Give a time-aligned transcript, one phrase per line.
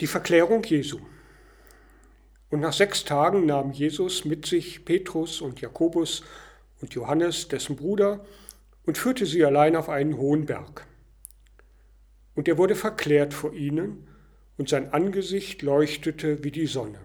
[0.00, 1.00] Die Verklärung Jesu.
[2.50, 6.22] Und nach sechs Tagen nahm Jesus mit sich Petrus und Jakobus
[6.80, 8.24] und Johannes, dessen Bruder,
[8.86, 10.86] und führte sie allein auf einen hohen Berg.
[12.36, 14.06] Und er wurde verklärt vor ihnen,
[14.56, 17.00] und sein Angesicht leuchtete wie die Sonne,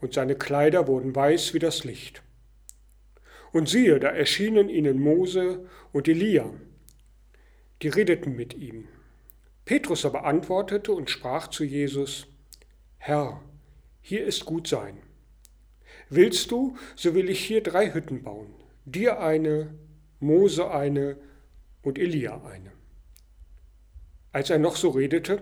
[0.00, 2.22] und seine Kleider wurden weiß wie das Licht.
[3.52, 6.48] Und siehe, da erschienen ihnen Mose und Elia,
[7.82, 8.86] die redeten mit ihm.
[9.72, 12.26] Petrus aber antwortete und sprach zu Jesus,
[12.98, 13.40] Herr,
[14.02, 14.98] hier ist gut sein.
[16.10, 18.52] Willst du, so will ich hier drei Hütten bauen,
[18.84, 19.72] dir eine,
[20.20, 21.16] Mose eine
[21.80, 22.70] und Elia eine.
[24.30, 25.40] Als er noch so redete,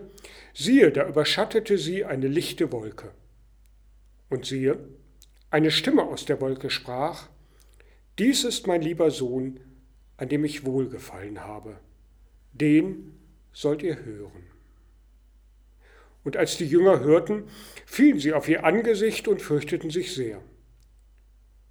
[0.53, 3.11] siehe, da überschattete sie eine lichte Wolke.
[4.29, 4.79] Und siehe,
[5.49, 7.27] eine Stimme aus der Wolke sprach,
[8.17, 9.59] Dies ist mein lieber Sohn,
[10.15, 11.81] an dem ich wohlgefallen habe.
[12.53, 13.17] Den
[13.53, 14.43] sollt ihr hören.
[16.23, 17.45] Und als die Jünger hörten,
[17.85, 20.41] fielen sie auf ihr Angesicht und fürchteten sich sehr.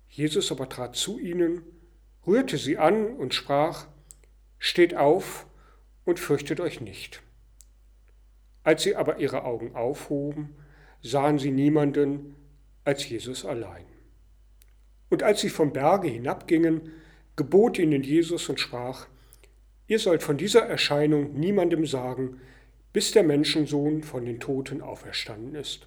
[0.08, 1.62] Jesus aber trat zu ihnen,
[2.27, 3.86] rührte sie an und sprach,
[4.58, 5.46] Steht auf
[6.04, 7.22] und fürchtet euch nicht.
[8.62, 10.54] Als sie aber ihre Augen aufhoben,
[11.00, 12.34] sahen sie niemanden
[12.84, 13.86] als Jesus allein.
[15.08, 16.92] Und als sie vom Berge hinabgingen,
[17.36, 19.06] gebot ihnen Jesus und sprach,
[19.91, 22.41] Ihr sollt von dieser Erscheinung niemandem sagen,
[22.92, 25.86] bis der Menschensohn von den Toten auferstanden ist.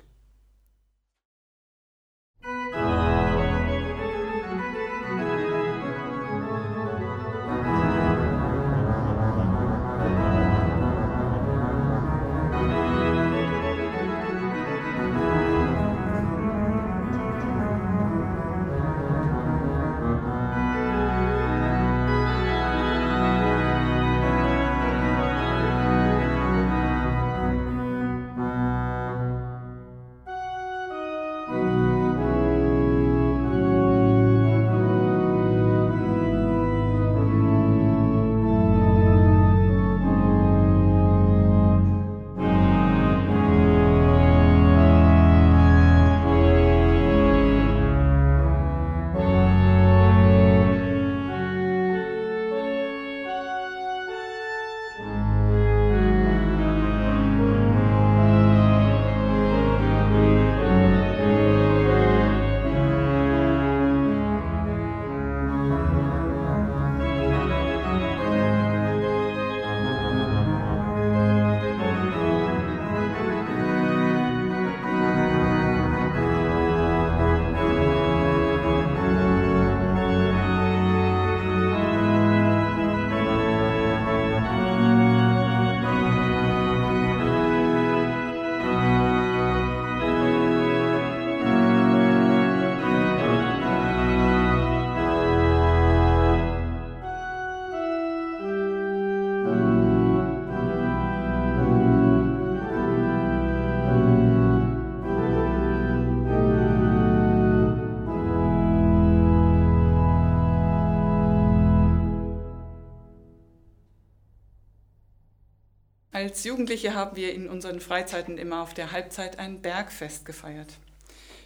[116.14, 120.78] Als Jugendliche haben wir in unseren Freizeiten immer auf der Halbzeit ein Bergfest gefeiert.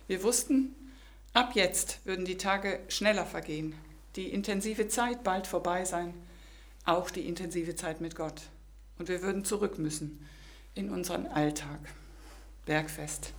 [0.08, 0.76] Wir wussten,
[1.32, 3.76] ab jetzt würden die Tage schneller vergehen,
[4.18, 6.14] die intensive Zeit bald vorbei sein,
[6.84, 8.42] auch die intensive Zeit mit Gott.
[9.00, 10.28] Und wir würden zurück müssen
[10.76, 11.80] in unseren Alltag.
[12.66, 13.32] Bergfest.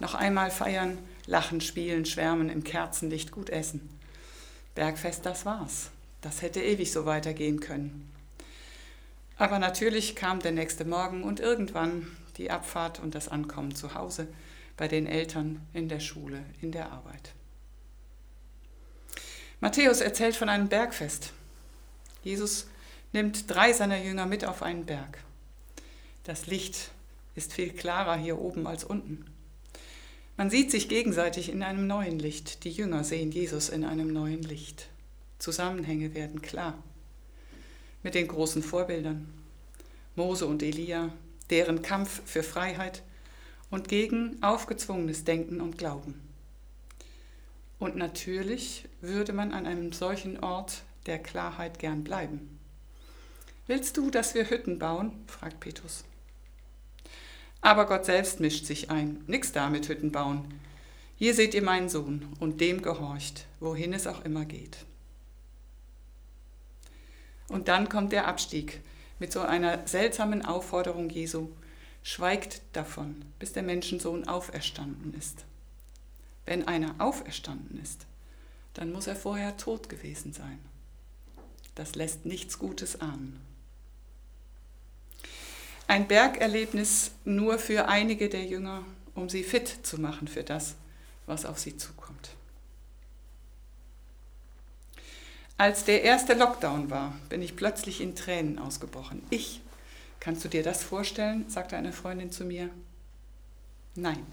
[0.00, 0.96] Noch einmal feiern,
[1.26, 3.86] lachen, spielen, schwärmen, im Kerzenlicht gut essen.
[4.74, 5.90] Bergfest, das war's.
[6.22, 8.10] Das hätte ewig so weitergehen können.
[9.36, 12.06] Aber natürlich kam der nächste Morgen und irgendwann
[12.36, 14.28] die Abfahrt und das Ankommen zu Hause,
[14.76, 17.32] bei den Eltern, in der Schule, in der Arbeit.
[19.60, 21.32] Matthäus erzählt von einem Bergfest.
[22.22, 22.66] Jesus
[23.12, 25.18] nimmt drei seiner Jünger mit auf einen Berg.
[26.24, 26.90] Das Licht
[27.34, 29.24] ist viel klarer hier oben als unten.
[30.36, 32.64] Man sieht sich gegenseitig in einem neuen Licht.
[32.64, 34.88] Die Jünger sehen Jesus in einem neuen Licht.
[35.38, 36.82] Zusammenhänge werden klar
[38.04, 39.26] mit den großen Vorbildern.
[40.14, 41.12] Mose und Elia,
[41.50, 43.02] deren Kampf für Freiheit
[43.70, 46.20] und gegen aufgezwungenes Denken und Glauben.
[47.80, 52.58] Und natürlich würde man an einem solchen Ort der Klarheit gern bleiben.
[53.66, 55.12] Willst du, dass wir Hütten bauen?
[55.26, 56.04] fragt Petrus.
[57.60, 59.24] Aber Gott selbst mischt sich ein.
[59.26, 60.44] Nix da mit Hütten bauen.
[61.16, 64.78] Hier seht ihr meinen Sohn und dem gehorcht, wohin es auch immer geht.
[67.54, 68.80] Und dann kommt der Abstieg
[69.20, 71.50] mit so einer seltsamen Aufforderung Jesu,
[72.02, 75.44] schweigt davon, bis der Menschensohn auferstanden ist.
[76.46, 78.06] Wenn einer auferstanden ist,
[78.74, 80.58] dann muss er vorher tot gewesen sein.
[81.76, 83.40] Das lässt nichts Gutes ahnen.
[85.86, 88.84] Ein Bergerlebnis nur für einige der Jünger,
[89.14, 90.74] um sie fit zu machen für das,
[91.26, 92.30] was auf sie zukommt.
[95.56, 99.22] Als der erste Lockdown war, bin ich plötzlich in Tränen ausgebrochen.
[99.30, 99.60] Ich,
[100.18, 101.48] kannst du dir das vorstellen?
[101.48, 102.70] sagte eine Freundin zu mir.
[103.94, 104.26] Nein,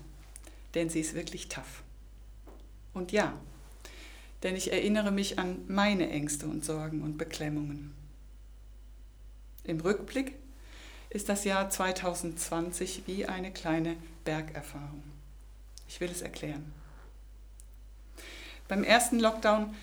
[0.74, 1.84] denn sie ist wirklich tough.
[2.94, 3.34] Und ja,
[4.42, 7.94] denn ich erinnere mich an meine Ängste und Sorgen und Beklemmungen.
[9.64, 10.34] Im Rückblick
[11.12, 15.04] ist das Jahr 2020 wie eine kleine Bergerfahrung.
[15.88, 16.74] Ich will es erklären.
[18.68, 19.76] Beim ersten Lockdown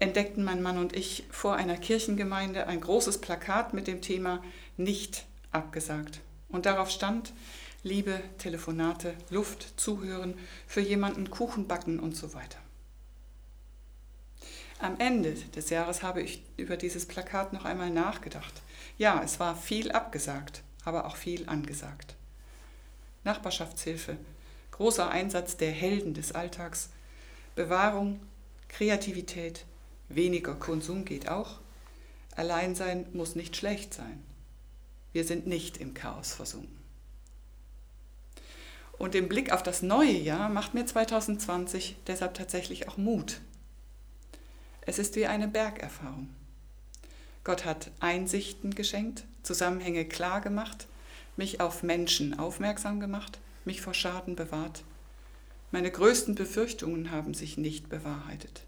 [0.00, 4.42] entdeckten mein Mann und ich vor einer Kirchengemeinde ein großes Plakat mit dem Thema
[4.76, 6.20] Nicht abgesagt.
[6.48, 7.32] Und darauf stand
[7.82, 10.34] Liebe, Telefonate, Luft, Zuhören,
[10.66, 12.58] für jemanden Kuchen backen und so weiter.
[14.78, 18.62] Am Ende des Jahres habe ich über dieses Plakat noch einmal nachgedacht.
[18.96, 22.16] Ja, es war viel abgesagt, aber auch viel angesagt.
[23.24, 24.16] Nachbarschaftshilfe,
[24.70, 26.88] großer Einsatz der Helden des Alltags,
[27.54, 28.20] Bewahrung,
[28.68, 29.66] Kreativität,
[30.10, 31.60] weniger Konsum geht auch.
[32.36, 34.22] Alleinsein muss nicht schlecht sein.
[35.12, 36.78] Wir sind nicht im Chaos versunken.
[38.98, 43.40] Und im Blick auf das neue Jahr macht mir 2020 deshalb tatsächlich auch Mut.
[44.82, 46.28] Es ist wie eine Bergerfahrung.
[47.42, 50.86] Gott hat Einsichten geschenkt, Zusammenhänge klar gemacht,
[51.36, 54.84] mich auf Menschen aufmerksam gemacht, mich vor Schaden bewahrt.
[55.70, 58.64] Meine größten Befürchtungen haben sich nicht bewahrheitet.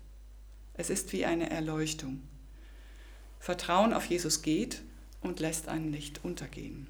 [0.74, 2.22] Es ist wie eine Erleuchtung.
[3.38, 4.82] Vertrauen auf Jesus geht
[5.20, 6.86] und lässt einen nicht untergehen.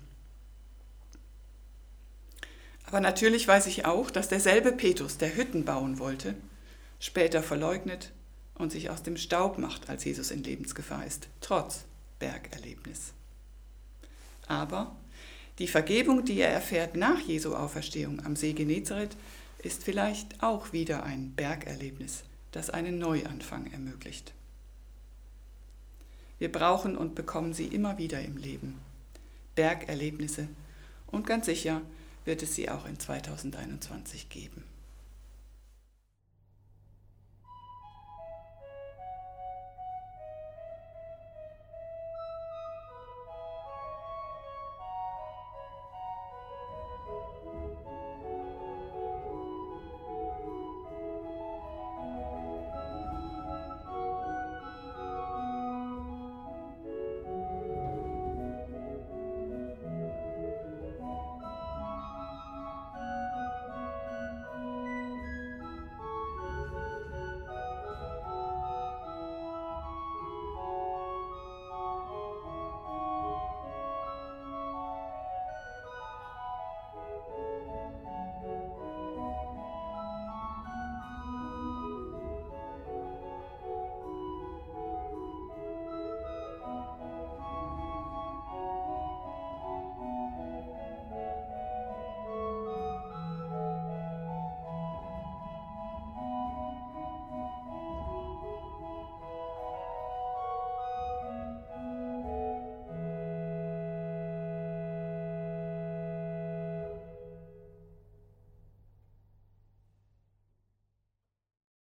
[2.85, 6.35] Aber natürlich weiß ich auch, dass derselbe Petrus, der Hütten bauen wollte,
[6.99, 8.13] später verleugnet
[8.55, 11.85] und sich aus dem Staub macht, als Jesus in Lebensgefahr ist, trotz
[12.19, 13.13] Bergerlebnis.
[14.47, 14.95] Aber
[15.59, 19.17] die Vergebung, die er erfährt nach Jesu Auferstehung am See Genezareth,
[19.63, 24.33] ist vielleicht auch wieder ein Bergerlebnis, das einen Neuanfang ermöglicht.
[26.39, 28.79] Wir brauchen und bekommen sie immer wieder im Leben.
[29.55, 30.49] Bergerlebnisse.
[31.07, 31.83] Und ganz sicher
[32.25, 34.65] wird es sie auch in 2021 geben.